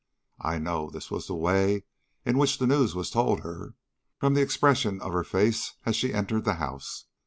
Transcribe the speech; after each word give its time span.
I 0.41 0.57
know 0.57 0.89
this 0.89 1.11
was 1.11 1.27
the 1.27 1.35
way 1.35 1.83
in 2.25 2.39
which 2.39 2.57
the 2.57 2.65
news 2.65 2.95
was 2.95 3.11
told 3.11 3.41
her, 3.41 3.75
from 4.17 4.33
the 4.33 4.41
expression 4.41 4.99
of 4.99 5.13
her 5.13 5.23
face 5.23 5.75
as 5.85 5.95
she 5.95 6.11
entered 6.11 6.43
the 6.43 6.55
house. 6.55 7.05